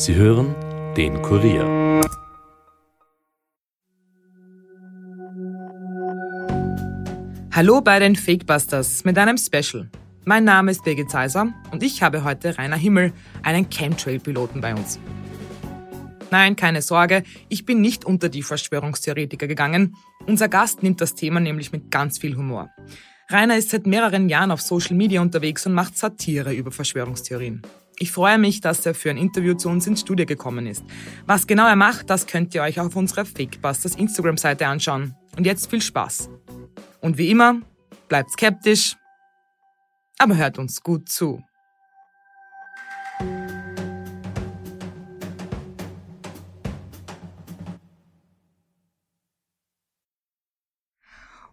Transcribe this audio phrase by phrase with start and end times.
[0.00, 0.54] Sie hören
[0.96, 2.00] den Kurier.
[7.52, 9.90] Hallo bei den Fakebusters mit einem Special.
[10.24, 14.98] Mein Name ist Birgit Zeiser und ich habe heute Rainer Himmel, einen Chemtrail-Piloten bei uns.
[16.30, 19.96] Nein, keine Sorge, ich bin nicht unter die Verschwörungstheoretiker gegangen.
[20.26, 22.70] Unser Gast nimmt das Thema nämlich mit ganz viel Humor.
[23.28, 27.60] Rainer ist seit mehreren Jahren auf Social Media unterwegs und macht Satire über Verschwörungstheorien.
[28.02, 30.82] Ich freue mich, dass er für ein Interview zu uns ins Studio gekommen ist.
[31.26, 35.14] Was genau er macht, das könnt ihr euch auf unserer Fakebusters Instagram-Seite anschauen.
[35.36, 36.30] Und jetzt viel Spaß.
[37.02, 37.60] Und wie immer,
[38.08, 38.96] bleibt skeptisch,
[40.16, 41.44] aber hört uns gut zu.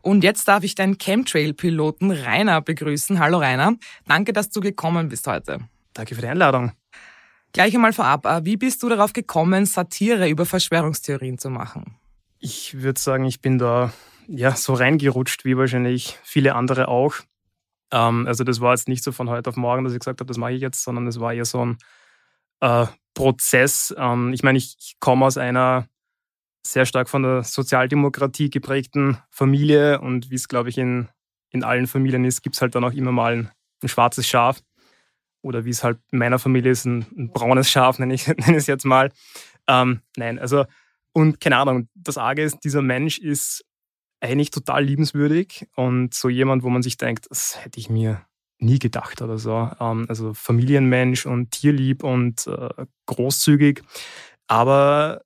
[0.01, 3.19] Und jetzt darf ich deinen Chemtrail-Piloten Rainer begrüßen.
[3.19, 3.73] Hallo Rainer,
[4.05, 5.59] danke, dass du gekommen bist heute.
[5.97, 6.73] Danke für die Einladung.
[7.53, 11.97] Gleich einmal vorab, äh, wie bist du darauf gekommen, Satire über Verschwörungstheorien zu machen?
[12.37, 13.91] Ich würde sagen, ich bin da
[14.27, 17.15] ja so reingerutscht, wie wahrscheinlich viele andere auch.
[17.91, 20.27] Ähm, also das war jetzt nicht so von heute auf morgen, dass ich gesagt habe,
[20.27, 21.77] das mache ich jetzt, sondern es war eher so ein
[22.59, 23.95] äh, Prozess.
[23.97, 25.87] Ähm, ich meine, ich, ich komme aus einer
[26.63, 31.07] sehr stark von der Sozialdemokratie geprägten Familie und wie es, glaube ich, in,
[31.49, 34.61] in allen Familien ist, gibt es halt dann auch immer mal ein, ein, schwarzes Schaf.
[35.41, 38.57] Oder wie es halt in meiner Familie ist, ein, ein braunes Schaf, nenne ich, nenne
[38.57, 39.11] es jetzt mal.
[39.67, 40.65] Ähm, nein, also,
[41.13, 43.63] und keine Ahnung, das Arge ist, dieser Mensch ist
[44.19, 48.25] eigentlich total liebenswürdig und so jemand, wo man sich denkt, das hätte ich mir
[48.59, 49.69] nie gedacht oder so.
[49.79, 52.69] Ähm, also Familienmensch und tierlieb und äh,
[53.05, 53.83] großzügig.
[54.47, 55.21] Aber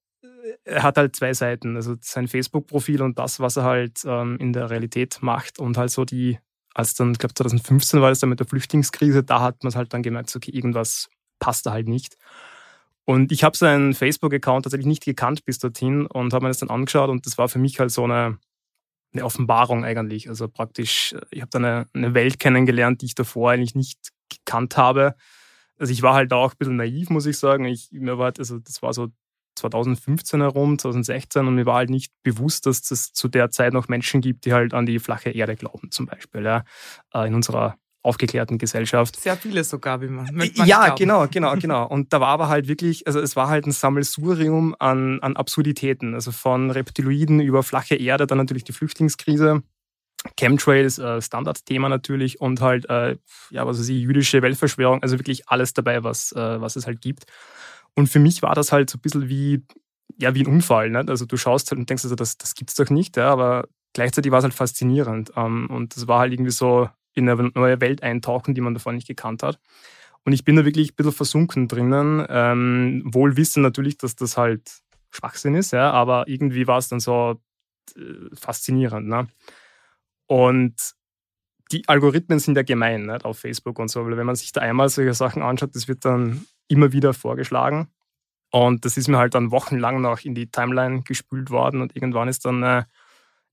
[0.64, 1.76] er hat halt zwei Seiten.
[1.76, 5.92] Also sein Facebook-Profil und das, was er halt ähm, in der Realität macht und halt
[5.92, 6.40] so die,
[6.74, 9.76] als dann, ich glaube 2015 war es dann mit der Flüchtlingskrise, da hat man es
[9.76, 12.18] halt dann gemerkt, okay, irgendwas passt da halt nicht.
[13.06, 16.70] Und ich habe seinen Facebook-Account tatsächlich nicht gekannt bis dorthin und habe mir das dann
[16.70, 18.38] angeschaut und das war für mich halt so eine,
[19.14, 20.30] eine Offenbarung eigentlich.
[20.30, 24.78] Also praktisch, ich habe da eine, eine Welt kennengelernt, die ich davor eigentlich nicht gekannt
[24.78, 25.16] habe.
[25.78, 27.66] Also ich war halt auch ein bisschen naiv, muss ich sagen.
[27.66, 29.10] Ich, mir war, also das war so
[29.56, 33.88] 2015 herum, 2016 und mir war halt nicht bewusst, dass es zu der Zeit noch
[33.88, 36.64] Menschen gibt, die halt an die flache Erde glauben, zum Beispiel, ja,
[37.14, 39.20] äh, in unserer aufgeklärten Gesellschaft.
[39.20, 40.28] Sehr viele sogar, wie man.
[40.34, 40.96] man ja, glauben.
[40.98, 41.88] genau, genau, genau.
[41.88, 46.14] Und da war aber halt wirklich, also es war halt ein Sammelsurium an, an Absurditäten,
[46.14, 49.64] also von Reptiloiden über flache Erde, dann natürlich die Flüchtlingskrise.
[50.40, 53.18] Chemtrails, äh, Standardthema natürlich und halt, äh,
[53.50, 57.02] ja, was weiß ich, jüdische Weltverschwörung, also wirklich alles dabei, was, äh, was es halt
[57.02, 57.26] gibt.
[57.96, 59.66] Und für mich war das halt so ein bisschen wie,
[60.18, 60.90] ja, wie ein Unfall.
[60.90, 61.04] Ne?
[61.08, 63.30] Also du schaust halt und denkst, also, das, das gibt's doch nicht, ja?
[63.30, 65.32] aber gleichzeitig war es halt faszinierend.
[65.36, 68.94] Ähm, und das war halt irgendwie so in eine neue Welt eintauchen, die man davor
[68.94, 69.60] nicht gekannt hat.
[70.24, 74.38] Und ich bin da wirklich ein bisschen versunken drinnen, ähm, wohl wissen natürlich, dass das
[74.38, 77.42] halt Schwachsinn ist, ja, aber irgendwie war es dann so
[77.98, 79.08] äh, faszinierend.
[79.08, 79.28] Ne?
[80.28, 80.76] Und
[81.72, 84.62] die Algorithmen sind ja gemein nicht, auf Facebook und so, weil wenn man sich da
[84.62, 87.90] einmal solche Sachen anschaut, das wird dann immer wieder vorgeschlagen.
[88.52, 92.28] Und das ist mir halt dann wochenlang noch in die Timeline gespült worden und irgendwann
[92.28, 92.88] ist dann eine,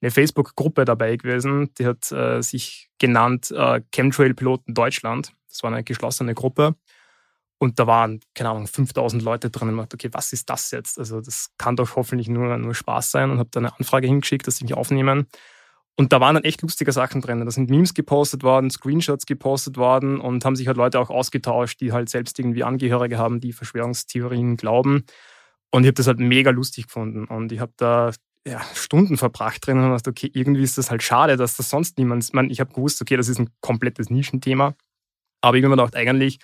[0.01, 5.33] eine Facebook-Gruppe dabei gewesen, die hat äh, sich genannt äh, Chemtrail-Piloten Deutschland.
[5.49, 6.75] Das war eine geschlossene Gruppe.
[7.59, 9.69] Und da waren, keine Ahnung, 5000 Leute drin.
[9.69, 10.99] Und ich dachte, okay, was ist das jetzt?
[10.99, 13.31] Also, das kann doch hoffentlich nur, nur Spaß sein.
[13.31, 15.27] Und habe da eine Anfrage hingeschickt, dass sie mich aufnehmen.
[15.99, 17.45] Und da waren dann echt lustige Sachen drin.
[17.45, 21.81] Da sind Memes gepostet worden, Screenshots gepostet worden und haben sich halt Leute auch ausgetauscht,
[21.81, 25.05] die halt selbst irgendwie Angehörige haben, die Verschwörungstheorien glauben.
[25.73, 27.25] Und ich habe das halt mega lustig gefunden.
[27.25, 28.13] Und ich habe da
[28.47, 31.99] ja, Stunden verbracht drin und dachte, okay, irgendwie ist das halt schade, dass das sonst
[31.99, 32.33] niemand.
[32.33, 34.77] Man, ich habe gewusst, okay, das ist ein komplettes Nischenthema.
[35.41, 36.39] Aber ich habe mir gedacht, eigentlich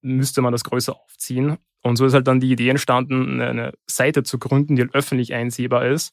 [0.00, 1.58] müsste man das größer aufziehen.
[1.80, 5.32] Und so ist halt dann die Idee entstanden, eine Seite zu gründen, die halt öffentlich
[5.32, 6.12] einsehbar ist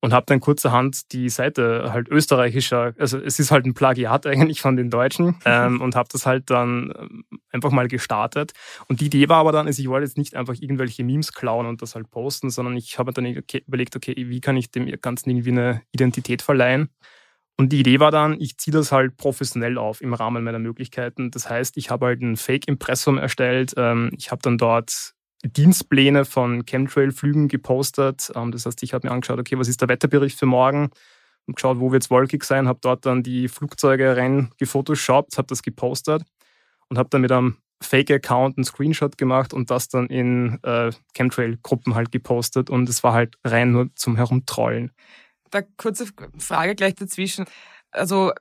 [0.00, 4.60] und habe dann kurzerhand die Seite halt österreichischer, also es ist halt ein Plagiat eigentlich
[4.60, 8.52] von den Deutschen ähm, und habe das halt dann ähm, einfach mal gestartet.
[8.88, 11.66] Und die Idee war aber dann, also ich wollte jetzt nicht einfach irgendwelche Memes klauen
[11.66, 15.30] und das halt posten, sondern ich habe dann überlegt, okay, wie kann ich dem Ganzen
[15.30, 16.90] irgendwie eine Identität verleihen?
[17.60, 21.32] Und die Idee war dann, ich ziehe das halt professionell auf im Rahmen meiner Möglichkeiten.
[21.32, 23.74] Das heißt, ich habe halt ein Fake-Impressum erstellt.
[23.76, 28.32] Ähm, ich habe dann dort Dienstpläne von Chemtrail-Flügen gepostet.
[28.34, 30.90] Ähm, das heißt, ich habe mir angeschaut, okay, was ist der Wetterbericht für morgen?
[31.46, 35.48] Und geschaut, wo wird es wolkig sein, habe dort dann die Flugzeuge rein gefotoshoppt, habe
[35.48, 36.22] das gepostet
[36.88, 41.94] und habe dann mit einem Fake-Account einen Screenshot gemacht und das dann in äh, Chemtrail-Gruppen
[41.94, 44.92] halt gepostet und es war halt rein nur zum Herumtrollen.
[45.50, 46.06] Da kurze
[46.38, 47.46] Frage gleich dazwischen.
[47.90, 48.32] Also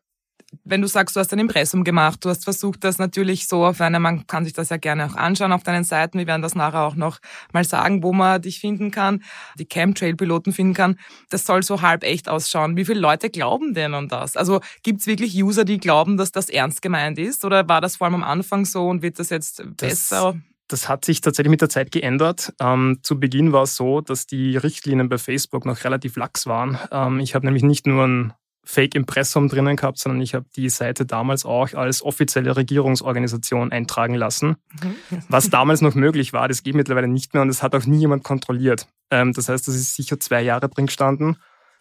[0.64, 3.82] wenn du sagst, du hast ein Impressum gemacht, du hast versucht, das natürlich so auf
[3.82, 6.56] eine, man kann sich das ja gerne auch anschauen auf deinen Seiten, wir werden das
[6.56, 7.20] nachher auch noch
[7.52, 9.24] mal sagen, wo man dich finden kann,
[9.60, 11.00] die Chemtrail-Piloten finden kann,
[11.30, 12.78] das soll so halb echt ausschauen.
[12.78, 14.38] Wie viele Leute glauben denn an das?
[14.38, 18.06] Also gibt's wirklich User, die glauben, dass das ernst gemeint ist oder war das vor
[18.06, 20.34] allem am Anfang so und wird das jetzt besser?
[20.34, 22.54] Das das hat sich tatsächlich mit der Zeit geändert.
[22.60, 26.78] Ähm, zu Beginn war es so, dass die Richtlinien bei Facebook noch relativ lax waren.
[26.92, 28.34] Ähm, ich habe nämlich nicht nur ein
[28.68, 34.58] Fake-Impressum drinnen gehabt, sondern ich habe die Seite damals auch als offizielle Regierungsorganisation eintragen lassen.
[34.82, 35.24] Mhm.
[35.30, 38.00] Was damals noch möglich war, das geht mittlerweile nicht mehr und das hat auch nie
[38.00, 38.88] jemand kontrolliert.
[39.10, 41.38] Ähm, das heißt, das ist sicher zwei Jahre drin gestanden.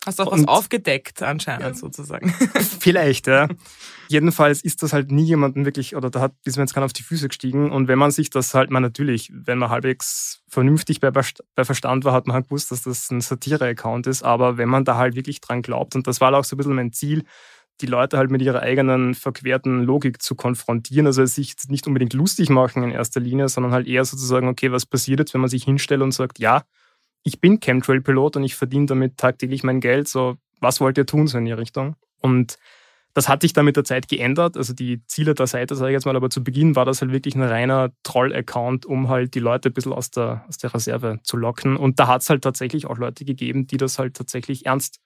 [0.07, 2.33] Hast du auch und was aufgedeckt anscheinend sozusagen.
[2.81, 3.49] Vielleicht, ja.
[4.09, 7.03] Jedenfalls ist das halt nie jemanden wirklich, oder da hat bis jetzt keiner auf die
[7.03, 7.73] Füße gestiegen.
[7.73, 12.05] Und wenn man sich das halt, man natürlich, wenn man halbwegs vernünftig bei, bei Verstand
[12.05, 14.23] war, hat man halt gewusst, dass das ein Satire-Account ist.
[14.23, 16.75] Aber wenn man da halt wirklich dran glaubt, und das war auch so ein bisschen
[16.77, 17.25] mein Ziel,
[17.81, 21.07] die Leute halt mit ihrer eigenen verquerten Logik zu konfrontieren.
[21.07, 24.87] Also sich nicht unbedingt lustig machen in erster Linie, sondern halt eher sozusagen, okay, was
[24.87, 26.63] passiert jetzt, wenn man sich hinstellt und sagt, ja,
[27.27, 30.07] ich bin Chemtrail-Pilot und ich verdiene damit tagtäglich mein Geld.
[30.07, 31.97] So, was wollt ihr tun so in die Richtung?
[32.21, 32.57] Und
[33.15, 34.57] das hat sich dann mit der Zeit geändert.
[34.57, 37.11] Also die Ziele der Seite, sage ich jetzt mal, aber zu Beginn war das halt
[37.11, 41.19] wirklich ein reiner Troll-Account, um halt die Leute ein bisschen aus der, aus der Reserve
[41.25, 41.77] zu locken.
[41.77, 45.01] Und da hat es halt tatsächlich auch Leute gegeben, die das halt tatsächlich ernst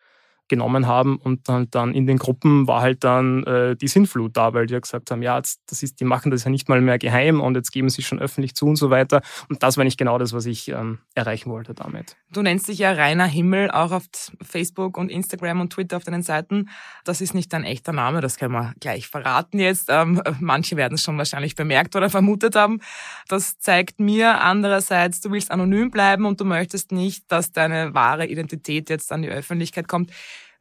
[0.50, 4.52] genommen haben und dann, dann in den Gruppen war halt dann äh, die Sinnflut da,
[4.52, 6.80] weil die ja gesagt haben, ja, jetzt, das ist, die machen das ja nicht mal
[6.82, 9.22] mehr geheim und jetzt geben sie schon öffentlich zu und so weiter.
[9.48, 12.16] Und das war nicht genau das, was ich ähm, erreichen wollte damit.
[12.32, 14.04] Du nennst dich ja Rainer Himmel auch auf
[14.42, 16.68] Facebook und Instagram und Twitter auf deinen Seiten.
[17.04, 19.86] Das ist nicht dein echter Name, das können wir gleich verraten jetzt.
[19.88, 22.80] Ähm, manche werden es schon wahrscheinlich bemerkt oder vermutet haben.
[23.28, 28.26] Das zeigt mir andererseits, du willst anonym bleiben und du möchtest nicht, dass deine wahre
[28.26, 30.10] Identität jetzt an die Öffentlichkeit kommt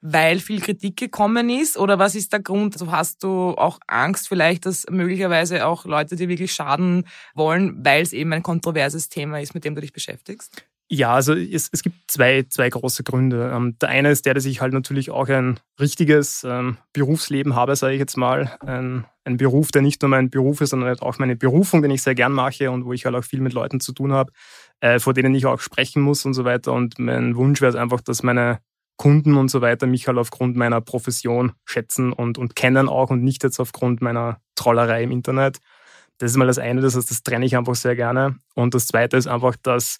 [0.01, 1.77] weil viel Kritik gekommen ist?
[1.77, 2.73] Oder was ist der Grund?
[2.75, 7.05] Also hast du auch Angst vielleicht, dass möglicherweise auch Leute dir wirklich schaden
[7.35, 10.65] wollen, weil es eben ein kontroverses Thema ist, mit dem du dich beschäftigst?
[10.91, 13.51] Ja, also es, es gibt zwei, zwei große Gründe.
[13.53, 17.75] Ähm, der eine ist der, dass ich halt natürlich auch ein richtiges ähm, Berufsleben habe,
[17.75, 18.57] sage ich jetzt mal.
[18.61, 21.91] Ein, ein Beruf, der nicht nur mein Beruf ist, sondern halt auch meine Berufung, den
[21.91, 24.31] ich sehr gern mache und wo ich halt auch viel mit Leuten zu tun habe,
[24.79, 26.73] äh, vor denen ich auch sprechen muss und so weiter.
[26.73, 28.59] Und mein Wunsch wäre es einfach, dass meine
[28.99, 33.23] Kunden und so weiter mich halt aufgrund meiner Profession schätzen und, und kennen auch und
[33.23, 35.59] nicht jetzt aufgrund meiner Trollerei im Internet.
[36.17, 38.35] Das ist mal das eine, das heißt, das trenne ich einfach sehr gerne.
[38.55, 39.99] Und das zweite ist einfach, dass,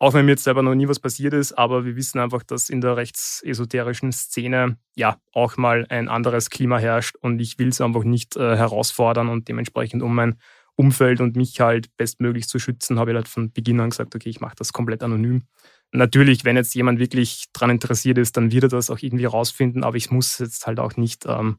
[0.00, 2.70] auch wenn mir jetzt selber noch nie was passiert ist, aber wir wissen einfach, dass
[2.70, 7.80] in der rechtsesoterischen Szene ja auch mal ein anderes Klima herrscht und ich will es
[7.80, 10.40] einfach nicht äh, herausfordern und dementsprechend um mein
[10.74, 14.28] Umfeld und mich halt bestmöglich zu schützen, habe ich halt von Beginn an gesagt, okay,
[14.28, 15.44] ich mache das komplett anonym.
[15.92, 19.82] Natürlich, wenn jetzt jemand wirklich daran interessiert ist, dann wird er das auch irgendwie rausfinden,
[19.82, 21.58] aber ich muss jetzt halt auch nicht, ähm,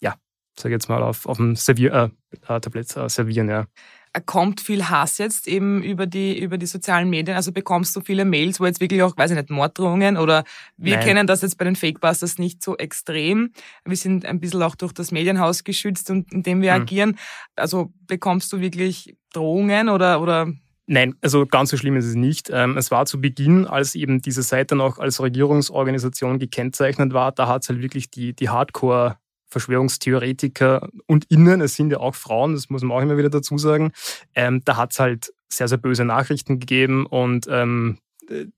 [0.00, 0.16] ja,
[0.58, 3.66] sag jetzt mal, auf, auf dem Servier, äh, äh Tablett äh, servieren, ja.
[4.26, 7.36] Kommt viel Hass jetzt eben über die, über die sozialen Medien?
[7.36, 10.44] Also bekommst du viele Mails, wo jetzt wirklich auch, weiß ich nicht, Morddrohungen oder
[10.76, 11.04] wir Nein.
[11.04, 13.52] kennen das jetzt bei den Fakebusters nicht so extrem.
[13.84, 16.82] Wir sind ein bisschen auch durch das Medienhaus geschützt und in dem wir hm.
[16.82, 17.18] agieren.
[17.54, 20.52] Also bekommst du wirklich Drohungen oder, oder
[20.90, 22.48] Nein, also ganz so schlimm ist es nicht.
[22.50, 27.46] Ähm, es war zu Beginn, als eben diese Seite noch als Regierungsorganisation gekennzeichnet war, da
[27.46, 29.18] hat es halt wirklich die, die Hardcore
[29.50, 33.58] Verschwörungstheoretiker und innen, es sind ja auch Frauen, das muss man auch immer wieder dazu
[33.58, 33.92] sagen,
[34.34, 37.98] ähm, da hat es halt sehr, sehr böse Nachrichten gegeben und ähm,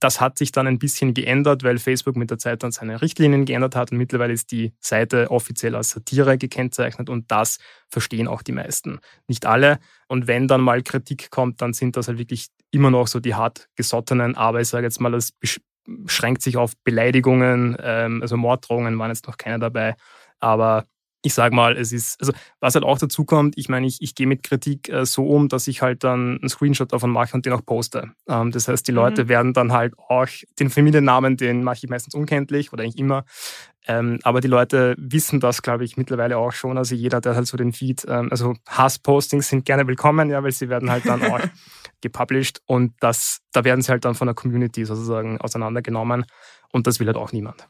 [0.00, 3.44] das hat sich dann ein bisschen geändert, weil Facebook mit der Zeit dann seine Richtlinien
[3.44, 7.58] geändert hat und mittlerweile ist die Seite offiziell als Satire gekennzeichnet und das
[7.88, 9.00] verstehen auch die meisten.
[9.28, 9.78] Nicht alle.
[10.08, 13.34] Und wenn dann mal Kritik kommt, dann sind das halt wirklich immer noch so die
[13.34, 18.98] hart gesottenen, aber ich sage jetzt mal, das beschränkt sich auf Beleidigungen, ähm, also Morddrohungen
[18.98, 19.94] waren jetzt noch keine dabei,
[20.40, 20.86] aber
[21.22, 24.14] ich sage mal, es ist, also was halt auch dazu kommt, ich meine, ich, ich
[24.14, 27.44] gehe mit Kritik äh, so um, dass ich halt dann einen Screenshot davon mache und
[27.44, 28.10] den auch poste.
[28.28, 29.28] Ähm, das heißt, die Leute mhm.
[29.28, 30.26] werden dann halt auch
[30.58, 33.24] den Familiennamen, den mache ich meistens unkenntlich oder eigentlich immer.
[33.86, 36.78] Ähm, aber die Leute wissen das, glaube ich, mittlerweile auch schon.
[36.78, 40.52] Also jeder, der halt so den Feed, ähm, also Hasspostings sind gerne willkommen, ja, weil
[40.52, 41.40] sie werden halt dann auch
[42.00, 46.24] gepublished und das, da werden sie halt dann von der Community sozusagen auseinandergenommen
[46.72, 47.68] und das will halt auch niemand.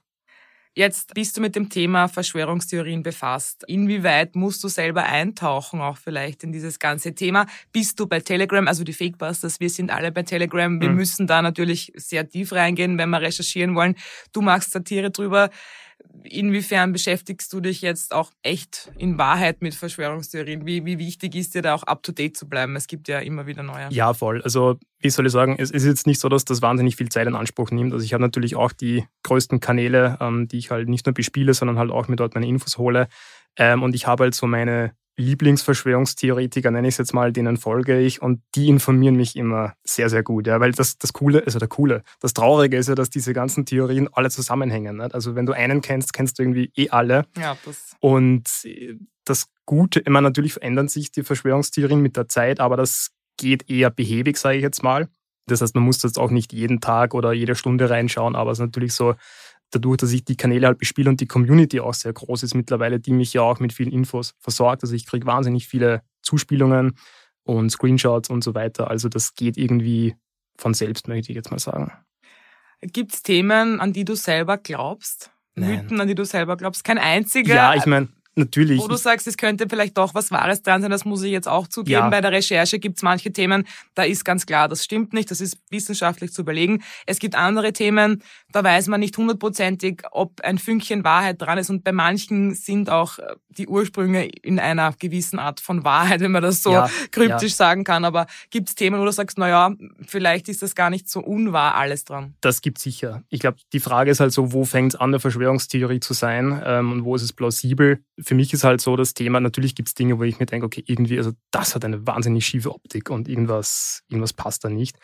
[0.75, 3.65] Jetzt bist du mit dem Thema Verschwörungstheorien befasst.
[3.67, 7.47] Inwieweit musst du selber eintauchen, auch vielleicht in dieses ganze Thema?
[7.73, 10.95] Bist du bei Telegram, also die Fakebusters, wir sind alle bei Telegram, wir mhm.
[10.95, 13.97] müssen da natürlich sehr tief reingehen, wenn wir recherchieren wollen.
[14.33, 15.51] Du machst Satire drüber.
[16.23, 20.67] Inwiefern beschäftigst du dich jetzt auch echt in Wahrheit mit Verschwörungstheorien?
[20.67, 22.77] Wie, wie wichtig ist dir da auch up-to-date zu bleiben?
[22.77, 23.89] Es gibt ja immer wieder neue.
[23.91, 24.43] Ja, voll.
[24.43, 27.27] Also wie soll ich sagen, es ist jetzt nicht so, dass das wahnsinnig viel Zeit
[27.27, 27.93] in Anspruch nimmt.
[27.93, 31.55] Also ich habe natürlich auch die größten Kanäle, ähm, die ich halt nicht nur bespiele,
[31.55, 33.09] sondern halt auch mir dort meine Infos hole.
[33.57, 38.01] Ähm, und ich habe halt so meine Lieblingsverschwörungstheoretiker, nenne ich es jetzt mal, denen folge
[38.01, 40.47] ich und die informieren mich immer sehr, sehr gut.
[40.47, 43.67] Ja, weil das, das Coole, also der Coole, das Traurige ist ja, dass diese ganzen
[43.67, 44.97] Theorien alle zusammenhängen.
[44.97, 45.15] Nicht?
[45.15, 47.27] Also wenn du einen kennst, kennst du irgendwie eh alle.
[47.37, 47.97] Ja, das.
[48.01, 48.49] Und
[49.25, 53.91] das Gute, immer natürlich verändern sich die Verschwörungstheorien mit der Zeit, aber das geht eher
[53.91, 55.09] behäbig, sage ich jetzt mal.
[55.47, 58.59] Das heißt, man muss jetzt auch nicht jeden Tag oder jede Stunde reinschauen, aber es
[58.59, 59.15] ist natürlich so,
[59.71, 63.01] dadurch, dass ich die Kanäle halt bespiele und die Community auch sehr groß ist mittlerweile,
[63.01, 64.83] die mich ja auch mit vielen Infos versorgt.
[64.83, 66.97] Also ich kriege wahnsinnig viele Zuspielungen
[67.45, 68.91] und Screenshots und so weiter.
[68.91, 70.15] Also das geht irgendwie
[70.57, 71.93] von selbst, möchte ich jetzt mal sagen.
[72.83, 75.31] Gibt es Themen, an die du selber glaubst?
[75.55, 75.83] Nein.
[75.83, 76.85] Mythen, an die du selber glaubst?
[76.85, 77.55] Kein einziger?
[77.55, 78.81] Ja, ich meine, natürlich.
[78.81, 81.49] Wo du sagst, es könnte vielleicht doch was Wahres dran sein, das muss ich jetzt
[81.49, 82.01] auch zugeben.
[82.01, 82.09] Ja.
[82.09, 85.41] Bei der Recherche gibt es manche Themen, da ist ganz klar, das stimmt nicht, das
[85.41, 86.83] ist wissenschaftlich zu überlegen.
[87.07, 88.23] Es gibt andere Themen,
[88.53, 91.71] da weiß man nicht hundertprozentig, ob ein Fünkchen Wahrheit dran ist.
[91.71, 96.33] Und bei manchen sind auch äh, die Ursprünge in einer gewissen Art von Wahrheit, wenn
[96.33, 97.57] man das so ja, kryptisch ja.
[97.57, 98.05] sagen kann.
[98.05, 99.75] Aber gibt es Themen, wo du sagst, naja,
[100.07, 102.35] vielleicht ist das gar nicht so unwahr alles dran?
[102.41, 103.23] Das gibt sicher.
[103.29, 106.61] Ich glaube, die Frage ist halt so, wo fängt es an, eine Verschwörungstheorie zu sein
[106.65, 108.03] ähm, und wo ist es plausibel?
[108.31, 110.65] Für mich ist halt so das Thema, natürlich gibt es Dinge, wo ich mir denke,
[110.65, 114.97] okay, irgendwie, also das hat eine wahnsinnig schiefe Optik und irgendwas, irgendwas passt da nicht.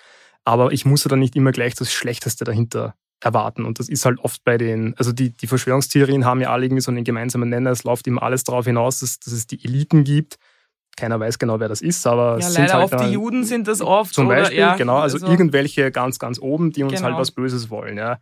[0.44, 3.64] Aber ich muss ja dann nicht immer gleich das Schlechteste dahinter erwarten.
[3.64, 6.82] Und das ist halt oft bei den, also die, die Verschwörungstheorien haben ja alle irgendwie
[6.82, 7.72] so einen gemeinsamen Nenner.
[7.72, 10.36] Es läuft immer alles darauf hinaus, dass, dass es die Eliten gibt.
[10.96, 13.80] Keiner weiß genau, wer das ist, aber ja, leider halt oft die Juden sind das
[13.80, 14.14] oft.
[14.14, 17.16] Zum oder, Beispiel, ja, genau, also, also, irgendwelche ganz, ganz oben, die uns halt genau.
[17.16, 17.98] halt was Böses wollen.
[17.98, 18.20] Ja.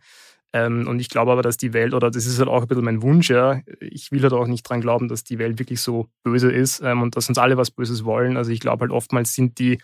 [0.55, 2.85] Ähm, und ich glaube aber, dass die Welt, oder das ist halt auch ein bisschen
[2.85, 6.07] mein Wunsch, ja, ich will halt auch nicht dran glauben, dass die Welt wirklich so
[6.23, 8.37] böse ist ähm, und dass uns alle was Böses wollen.
[8.37, 9.79] Also ich glaube halt oftmals sind die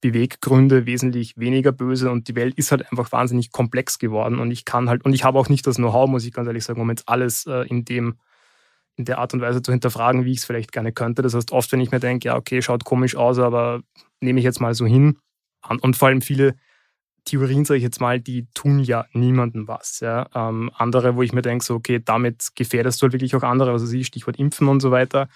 [0.00, 4.64] Beweggründe wesentlich weniger böse und die Welt ist halt einfach wahnsinnig komplex geworden und ich
[4.64, 6.88] kann halt, und ich habe auch nicht das Know-how, muss ich ganz ehrlich sagen, um
[6.88, 8.16] jetzt alles äh, in dem,
[8.96, 11.20] in der Art und Weise zu hinterfragen, wie ich es vielleicht gerne könnte.
[11.20, 13.82] Das heißt, oft, wenn ich mir denke, ja, okay, schaut komisch aus, aber
[14.20, 15.18] nehme ich jetzt mal so hin.
[15.82, 16.54] Und vor allem viele
[17.24, 20.00] Theorien, sage ich jetzt mal, die tun ja niemandem was.
[20.00, 20.28] Ja.
[20.34, 23.70] Ähm, andere, wo ich mir denke, so, okay, damit gefährdest du halt wirklich auch andere,
[23.70, 25.28] also sie Stichwort Impfen und so weiter.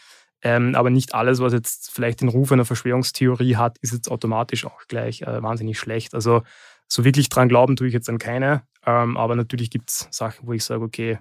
[0.42, 4.66] Ähm, aber nicht alles, was jetzt vielleicht den Ruf einer Verschwörungstheorie hat, ist jetzt automatisch
[4.66, 6.14] auch gleich äh, wahnsinnig schlecht.
[6.14, 6.42] Also
[6.87, 8.62] so wirklich dran glauben tue ich jetzt an keine.
[8.87, 11.18] Ähm, aber natürlich gibt es Sachen, wo ich sage, okay,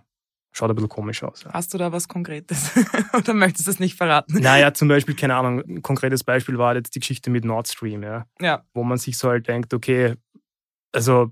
[0.52, 1.44] schaut ein bisschen komisch aus.
[1.44, 1.54] Ja.
[1.54, 2.72] Hast du da was Konkretes?
[3.14, 4.40] Oder möchtest du es nicht verraten?
[4.40, 8.04] Naja, zum Beispiel, keine Ahnung, ein konkretes Beispiel war jetzt die Geschichte mit Nord Stream,
[8.04, 8.26] ja.
[8.40, 8.64] ja.
[8.74, 10.16] Wo man sich so halt denkt, okay,
[10.98, 11.32] also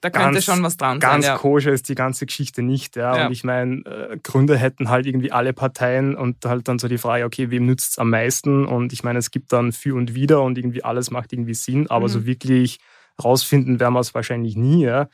[0.00, 1.10] da könnte ganz, schon was dran sein.
[1.10, 1.36] Ganz ja.
[1.36, 2.96] koscher ist die ganze Geschichte nicht.
[2.96, 3.16] Ja.
[3.16, 3.26] ja.
[3.26, 6.98] Und ich meine, äh, Gründe hätten halt irgendwie alle Parteien und halt dann so die
[6.98, 8.66] Frage, okay, wem nützt es am meisten?
[8.66, 11.88] Und ich meine, es gibt dann für und wieder und irgendwie alles macht irgendwie Sinn,
[11.88, 12.12] aber mhm.
[12.12, 12.80] so wirklich
[13.22, 14.84] rausfinden werden wir es wahrscheinlich nie.
[14.84, 15.08] Ja.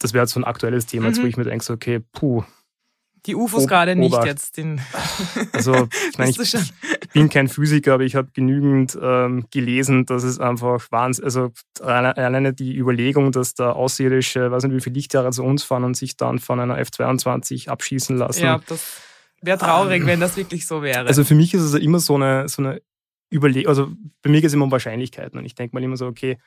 [0.00, 1.08] Das wäre so ein aktuelles Thema, mhm.
[1.08, 2.44] jetzt, wo ich mir denke, so, okay, puh,
[3.26, 4.56] die UFOs gerade nicht jetzt.
[4.56, 4.80] Den
[5.52, 6.72] also ich meine, ich, ich,
[7.12, 12.52] bin kein Physiker, aber ich habe genügend ähm, gelesen, dass es einfach Wahnsinn, also alleine
[12.52, 16.16] die Überlegung, dass da Außerirdische, weiß nicht wie viele Lichtjahre zu uns fahren und sich
[16.16, 18.44] dann von einer F-22 abschießen lassen.
[18.44, 19.00] Ja, das
[19.42, 21.06] wäre traurig, ähm, wenn das wirklich so wäre.
[21.06, 22.80] Also für mich ist es immer so eine, so eine
[23.32, 23.92] Überlegung, also
[24.22, 26.38] bei mir geht es immer um Wahrscheinlichkeiten und ich denke mal immer so, okay,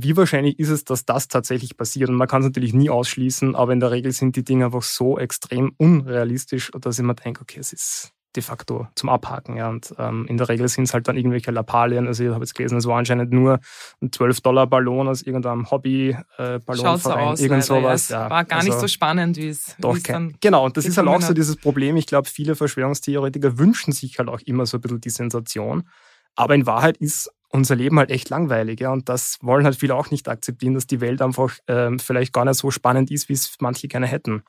[0.00, 2.08] wie wahrscheinlich ist es, dass das tatsächlich passiert?
[2.08, 4.82] Und man kann es natürlich nie ausschließen, aber in der Regel sind die Dinge einfach
[4.82, 9.56] so extrem unrealistisch, dass ich mir denke, okay, es ist de facto zum Abhaken.
[9.56, 9.68] Ja.
[9.68, 12.06] Und ähm, in der Regel sind es halt dann irgendwelche Lappalien.
[12.06, 13.58] Also ich habe jetzt gelesen, es war anscheinend nur
[14.00, 16.96] ein 12-Dollar-Ballon aus irgendeinem Hobby-Ballonverein.
[16.96, 18.08] Äh, so aus, irgend sowas.
[18.10, 21.08] Ja, war gar also, nicht so spannend, wie es dann Genau, und das ist halt
[21.08, 21.96] auch so dieses Problem.
[21.96, 25.88] Ich glaube, viele Verschwörungstheoretiker wünschen sich halt auch immer so ein bisschen die Sensation.
[26.36, 28.80] Aber in Wahrheit ist unser Leben halt echt langweilig.
[28.80, 28.92] Ja?
[28.92, 32.44] Und das wollen halt viele auch nicht akzeptieren, dass die Welt einfach ähm, vielleicht gar
[32.44, 34.42] nicht so spannend ist, wie es manche gerne hätten.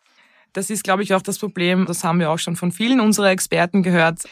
[0.54, 1.86] Das ist, glaube ich, auch das Problem.
[1.86, 4.24] Das haben wir auch schon von vielen unserer Experten gehört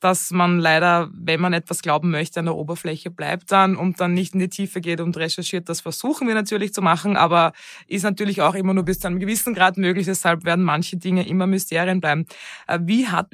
[0.00, 4.12] dass man leider, wenn man etwas glauben möchte, an der Oberfläche bleibt dann und dann
[4.12, 5.68] nicht in die Tiefe geht und recherchiert.
[5.68, 7.52] Das versuchen wir natürlich zu machen, aber
[7.86, 10.06] ist natürlich auch immer nur bis zu einem gewissen Grad möglich.
[10.06, 12.26] Deshalb werden manche Dinge immer Mysterien bleiben.
[12.66, 13.28] Äh, wie hat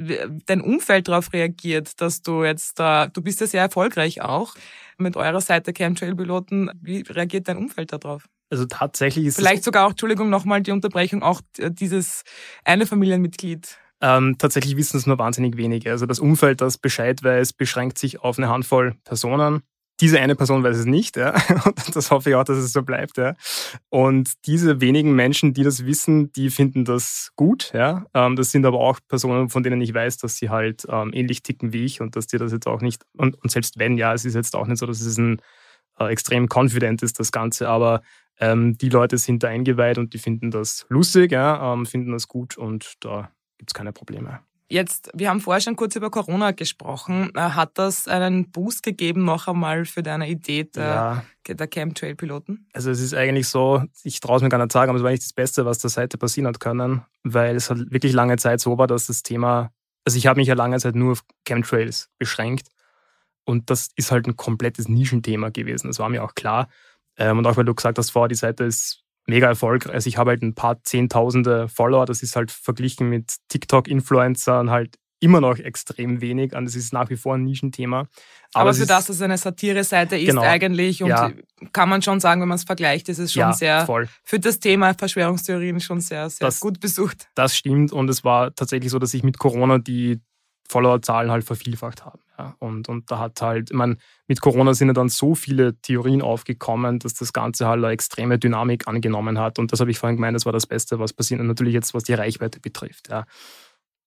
[0.47, 4.55] dein Umfeld darauf reagiert, dass du jetzt da, du bist ja sehr erfolgreich auch
[4.99, 6.71] mit eurer Seite Chemtrail-Piloten.
[6.81, 8.27] Wie reagiert dein Umfeld darauf?
[8.51, 12.23] Also tatsächlich ist Vielleicht sogar auch, Entschuldigung, nochmal die Unterbrechung, auch dieses
[12.65, 15.93] eine Familienmitglied ähm, tatsächlich wissen es nur wahnsinnig wenige.
[15.93, 19.63] Also das Umfeld, das Bescheid weiß, beschränkt sich auf eine Handvoll Personen,
[20.03, 21.33] diese eine Person weiß es nicht, ja.
[21.65, 23.37] Und das hoffe ich auch, dass es so bleibt, ja.
[23.89, 28.05] Und diese wenigen Menschen, die das wissen, die finden das gut, ja.
[28.13, 31.45] Ähm, das sind aber auch Personen, von denen ich weiß, dass sie halt ähm, ähnlich
[31.45, 34.13] ticken wie ich und dass die das jetzt auch nicht, und, und selbst wenn, ja,
[34.13, 35.41] es ist jetzt auch nicht so, dass es ein
[36.01, 38.03] äh, extrem confident ist, das Ganze, aber
[38.41, 42.27] ähm, die Leute sind da eingeweiht und die finden das lustig, ja, ähm, finden das
[42.27, 44.41] gut und da gibt es keine Probleme.
[44.73, 47.31] Jetzt, wir haben vorher schon kurz über Corona gesprochen.
[47.35, 51.55] Äh, hat das einen Boost gegeben noch einmal für deine Idee der, ja.
[51.55, 52.67] der Chemtrail-Piloten?
[52.73, 55.11] Also es ist eigentlich so, ich traue es mir gar nicht sagen, aber es war
[55.11, 58.61] eigentlich das Beste, was der Seite passieren hat können, weil es halt wirklich lange Zeit
[58.61, 59.73] so war, dass das Thema,
[60.07, 62.69] also ich habe mich ja lange Zeit nur auf Chemtrails beschränkt
[63.45, 65.88] und das ist halt ein komplettes Nischenthema gewesen.
[65.88, 66.69] Das war mir auch klar.
[67.19, 69.95] Ähm, und auch weil du gesagt hast vorher, die Seite ist mega erfolgreich.
[69.95, 72.07] Also ich habe halt ein paar Zehntausende Follower.
[72.07, 77.09] Das ist halt verglichen mit TikTok-Influencern halt immer noch extrem wenig und es ist nach
[77.09, 78.09] wie vor ein Nischenthema.
[78.52, 80.43] Aber, Aber für das, dass es eine Satire-Seite ist genau.
[80.43, 81.31] eigentlich und ja.
[81.73, 84.09] kann man schon sagen, wenn man es vergleicht, ist es schon ja, sehr voll.
[84.25, 87.29] für das Thema Verschwörungstheorien schon sehr, sehr das, gut besucht.
[87.37, 90.21] Das stimmt und es war tatsächlich so, dass ich mit Corona die
[90.69, 92.21] Followerzahlen halt vervielfacht haben.
[92.38, 92.54] Ja.
[92.59, 96.23] Und, und da hat halt, ich meine, mit Corona sind ja dann so viele Theorien
[96.23, 99.59] aufgekommen, dass das Ganze halt eine extreme Dynamik angenommen hat.
[99.59, 101.40] Und das habe ich vorhin gemeint, das war das Beste, was passiert.
[101.40, 103.09] Und natürlich jetzt, was die Reichweite betrifft.
[103.11, 103.26] Ja.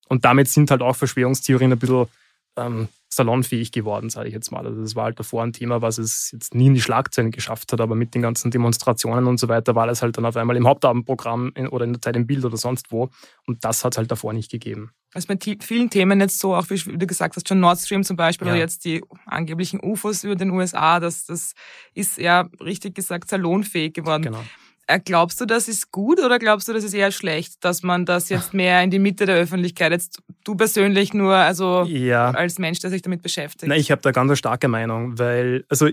[0.07, 2.07] Und damit sind halt auch Verschwörungstheorien ein bisschen
[2.57, 4.65] ähm, salonfähig geworden, sage ich jetzt mal.
[4.65, 7.71] Also das war halt davor ein Thema, was es jetzt nie in die Schlagzeilen geschafft
[7.71, 10.55] hat, aber mit den ganzen Demonstrationen und so weiter war das halt dann auf einmal
[10.57, 13.09] im Hauptabendprogramm oder in der Zeit im Bild oder sonst wo.
[13.47, 14.91] Und das hat es halt davor nicht gegeben.
[15.13, 18.17] Also bei vielen Themen jetzt so, auch wie du gesagt hast, schon Nord Stream zum
[18.17, 18.53] Beispiel ja.
[18.53, 21.53] oder jetzt die angeblichen UFOs über den USA, das, das
[21.93, 24.23] ist ja richtig gesagt salonfähig geworden.
[24.23, 24.43] Genau.
[24.87, 28.05] Äh, glaubst du, das ist gut oder glaubst du, das ist eher schlecht, dass man
[28.05, 32.29] das jetzt mehr in die Mitte der Öffentlichkeit, jetzt du persönlich nur, also ja.
[32.31, 33.67] als Mensch, der sich damit beschäftigt?
[33.67, 35.87] Nein, ich habe da ganz eine starke Meinung, weil, also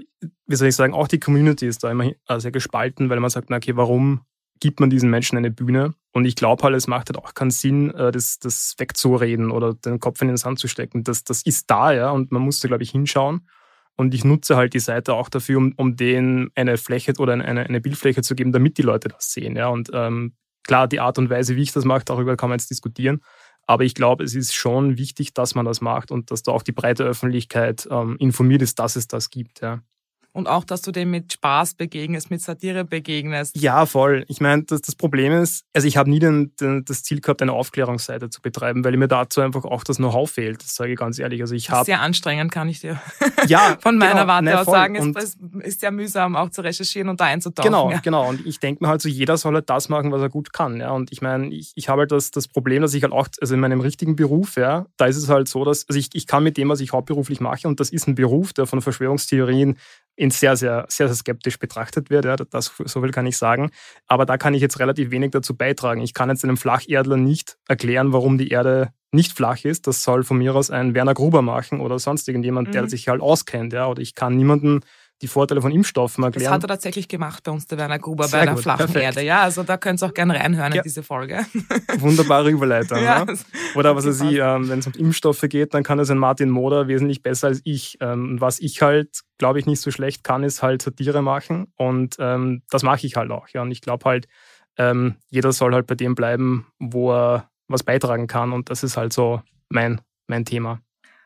[0.47, 3.49] wie soll ich sagen, auch die Community ist da immer sehr gespalten, weil man sagt,
[3.49, 4.21] na okay, warum
[4.61, 5.95] gibt man diesen Menschen eine Bühne?
[6.13, 9.75] Und ich glaube halt, es macht halt auch keinen Sinn, äh, das, das wegzureden oder
[9.75, 11.03] den Kopf in den Sand zu stecken.
[11.03, 13.49] Das, das ist da, ja, und man muss da, glaube ich, hinschauen.
[13.97, 17.67] Und ich nutze halt die Seite auch dafür, um, um denen eine Fläche oder eine,
[17.67, 19.57] eine Bildfläche zu geben, damit die Leute das sehen.
[19.57, 19.69] Ja.
[19.69, 20.35] Und ähm,
[20.65, 23.21] klar, die Art und Weise, wie ich das mache, darüber kann man jetzt diskutieren.
[23.67, 26.63] Aber ich glaube, es ist schon wichtig, dass man das macht und dass da auch
[26.63, 29.61] die breite Öffentlichkeit ähm, informiert ist, dass es das gibt.
[29.61, 29.83] Ja
[30.33, 33.57] und auch, dass du dem mit Spaß begegnest, mit Satire begegnest.
[33.57, 34.25] Ja, voll.
[34.29, 37.43] Ich meine, das, das Problem ist, also ich habe nie den, den, das Ziel gehabt,
[37.43, 40.63] eine Aufklärungsseite zu betreiben, weil mir dazu einfach auch das Know-how fehlt.
[40.63, 41.43] Das sage ich ganz ehrlich.
[41.43, 43.01] Also ich habe sehr anstrengend, kann ich dir
[43.47, 45.15] ja, von meiner genau, Warte aus sagen.
[45.17, 47.71] Es ist sehr mühsam, auch zu recherchieren und da einzutauchen.
[47.71, 47.99] Genau, ja.
[47.99, 48.29] genau.
[48.29, 50.81] Und ich denke mir halt so, jeder soll halt das machen, was er gut kann.
[50.81, 50.93] Ja.
[50.93, 53.55] Und ich meine, ich, ich habe halt das, das Problem, dass ich halt auch, also
[53.55, 56.43] in meinem richtigen Beruf, ja, da ist es halt so, dass also ich, ich kann
[56.43, 59.77] mit dem, was ich hauptberuflich mache, und das ist ein Beruf, der von Verschwörungstheorien
[60.17, 62.25] in sehr, sehr, sehr, sehr skeptisch betrachtet wird.
[62.25, 63.71] Ja, das, so viel kann ich sagen.
[64.07, 66.01] Aber da kann ich jetzt relativ wenig dazu beitragen.
[66.03, 69.87] Ich kann jetzt einem Flacherdler nicht erklären, warum die Erde nicht flach ist.
[69.87, 72.73] Das soll von mir aus ein Werner Gruber machen oder sonst irgendjemand, mhm.
[72.73, 73.73] der sich halt auskennt.
[73.73, 74.81] Ja, oder ich kann niemanden
[75.23, 76.47] die Vorteile von Impfstoffen erklären.
[76.47, 78.79] Das hat er tatsächlich gemacht bei uns, der Werner Gruber, Sehr bei der gut, flachen
[78.79, 79.05] perfekt.
[79.05, 79.23] Erde.
[79.23, 80.79] Ja, also da könnt ihr auch gerne reinhören ja.
[80.79, 81.47] in diese Folge.
[81.99, 83.03] Wunderbare Überleitung.
[83.03, 83.39] ja, ne?
[83.77, 86.51] Oder was er sie, ähm, wenn es um Impfstoffe geht, dann kann es ein Martin
[86.51, 87.97] Moder wesentlich besser als ich.
[88.01, 91.73] Ähm, was ich halt, glaube ich, nicht so schlecht kann, ist halt Satire machen.
[91.77, 93.49] Und ähm, das mache ich halt auch.
[93.49, 93.63] Ja.
[93.63, 94.27] Und ich glaube halt,
[94.77, 98.53] ähm, jeder soll halt bei dem bleiben, wo er was beitragen kann.
[98.53, 100.81] Und das ist halt so mein, mein Thema.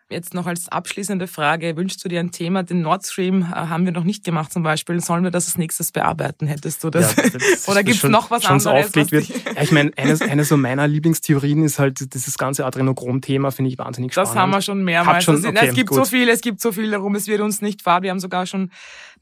[0.08, 2.62] Jetzt noch als abschließende Frage, wünschst du dir ein Thema?
[2.62, 5.00] Den Nord Stream äh, haben wir noch nicht gemacht zum Beispiel.
[5.00, 6.46] Sollen wir das als nächstes bearbeiten?
[6.46, 7.16] Hättest du das?
[7.16, 8.86] Ja, das Oder gibt es noch was anderes?
[8.86, 9.28] Aufgelegt wird.
[9.28, 13.78] Ja, ich meine, eine, eine so meiner Lieblingstheorien ist halt dieses ganze Adrenochrom-Thema, finde ich
[13.78, 14.30] wahnsinnig spannend.
[14.30, 15.24] Das haben wir schon mehrmals.
[15.24, 15.98] Schon, okay, es gibt gut.
[15.98, 18.04] so viel, es gibt so viel darum, es wird uns nicht fahren.
[18.04, 18.70] Wir haben sogar schon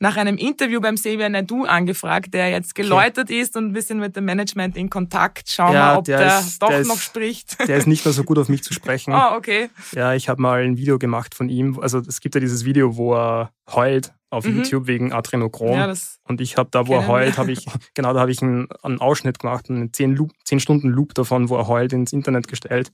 [0.01, 3.41] nach einem Interview beim Xavier Nadu angefragt, der jetzt geläutert okay.
[3.41, 5.49] ist und ein bisschen mit dem Management in Kontakt.
[5.49, 7.69] Schauen wir, ja, ob der, der ist, doch der noch ist, spricht.
[7.69, 9.15] Der ist nicht mehr so gut auf mich zu sprechen.
[9.15, 9.71] Oh, okay.
[9.95, 11.79] Ja, ich habe mal ein Video gemacht von ihm.
[11.81, 14.59] Also es gibt ja dieses Video, wo er heult auf mhm.
[14.59, 15.77] YouTube wegen Adrenochrom.
[15.77, 15.93] Ja,
[16.29, 19.01] und ich habe da, wo er heult, habe ich, genau, da habe ich einen, einen,
[19.01, 22.93] Ausschnitt gemacht, einen 10, Loop, 10 Stunden Loop davon, wo er heult, ins Internet gestellt.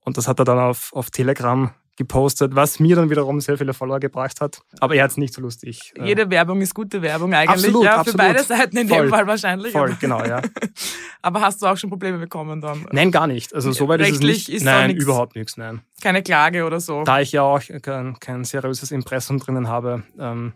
[0.00, 3.74] Und das hat er dann auf, auf Telegram gepostet, was mir dann wiederum sehr viele
[3.74, 4.62] Follower gebracht hat.
[4.80, 5.92] Aber er hat es nicht so lustig.
[5.98, 8.20] Äh, Jede Werbung ist gute Werbung eigentlich, absolut, ja, absolut.
[8.20, 9.72] für beide Seiten in voll, dem Fall wahrscheinlich.
[9.72, 10.40] Voll, genau, ja.
[11.22, 12.86] Aber hast du auch schon Probleme bekommen dann?
[12.90, 13.54] Nein, gar nicht.
[13.54, 14.48] Also soweit ist es nicht.
[14.48, 15.82] Ist nein, nix, überhaupt nichts, nein.
[16.00, 17.04] Keine Klage oder so.
[17.04, 20.54] Da ich ja auch kein, kein seriöses Impressum drinnen habe, ähm,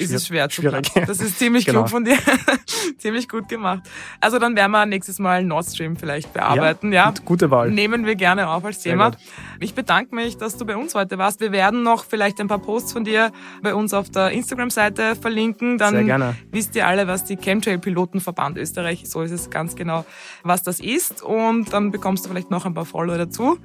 [0.00, 0.92] ist es schwer zu schwierig.
[0.92, 1.06] planen.
[1.06, 1.80] Das ist ziemlich Genau.
[1.80, 2.16] klug von dir.
[2.98, 3.82] ziemlich gut gemacht.
[4.20, 7.10] Also dann werden wir nächstes Mal Nord Stream vielleicht bearbeiten, ja?
[7.10, 7.70] Gut, gute Wahl.
[7.70, 9.12] Nehmen wir gerne auf als Thema.
[9.60, 11.40] Ich bedanke mich, dass du bei uns heute warst.
[11.40, 13.30] Wir werden noch vielleicht ein paar Posts von dir
[13.62, 15.78] bei uns auf der Instagram-Seite verlinken.
[15.78, 16.36] Dann Sehr gerne.
[16.50, 20.04] wisst ihr alle, was die Chemtrail-Pilotenverband Österreich, so ist es ganz genau,
[20.42, 21.22] was das ist.
[21.22, 23.58] Und dann bekommst du vielleicht noch ein paar Follower dazu.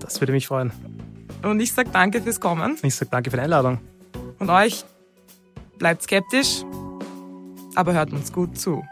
[0.00, 0.72] Das würde mich freuen.
[1.42, 2.76] Und ich sag danke fürs Kommen.
[2.82, 3.78] Ich sage danke für die Einladung.
[4.38, 4.84] Und euch
[5.82, 6.62] bleibt skeptisch,
[7.74, 8.84] aber hört uns gut zu.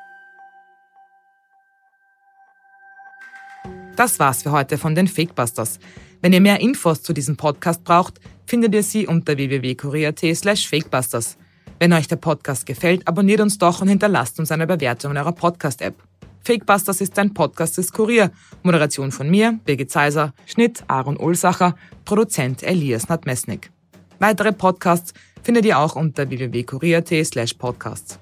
[3.95, 5.79] Das war's für heute von den Fakebusters.
[6.21, 11.39] Wenn ihr mehr Infos zu diesem Podcast braucht, findet ihr sie unter www.kurier.at slash fakebusters.
[11.79, 15.31] Wenn euch der Podcast gefällt, abonniert uns doch und hinterlasst uns eine Bewertung in eurer
[15.31, 15.95] Podcast-App.
[16.43, 18.33] Fakebusters ist ein Podcast des Kurier.
[18.65, 23.71] Moderation von mir, Birgit Zeiser, Schnitt Aaron Ulsacher, Produzent Elias Nadmesnik.
[24.19, 28.19] Weitere Podcasts findet ihr auch unter www.kurier.at slash podcasts.